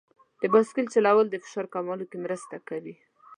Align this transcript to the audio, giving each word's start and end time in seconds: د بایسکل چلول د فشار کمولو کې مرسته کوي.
د 0.41 0.43
بایسکل 0.53 0.85
چلول 0.93 1.25
د 1.29 1.35
فشار 1.43 1.65
کمولو 1.73 2.05
کې 2.09 2.17
مرسته 2.25 2.55
کوي. 2.69 2.95